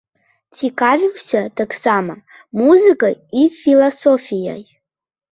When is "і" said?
3.43-3.43